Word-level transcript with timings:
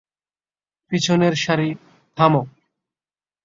পিছনের 0.91 1.33
সারি, 1.35 1.69
থামো! 2.17 2.41